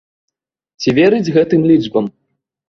[0.85, 2.05] Ці верыць гэтым лічбам?